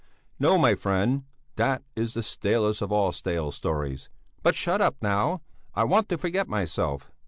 "No, 0.39 0.57
my 0.57 0.73
friend. 0.73 1.25
That 1.57 1.83
is 1.95 2.15
the 2.15 2.23
stalest 2.23 2.81
of 2.81 2.91
all 2.91 3.11
stale 3.11 3.51
stories. 3.51 4.09
But 4.41 4.55
shut 4.55 4.81
up, 4.81 4.95
now! 4.99 5.43
I 5.75 5.83
want 5.83 6.09
to 6.09 6.17
forget 6.17 6.47
myself." 6.47 7.11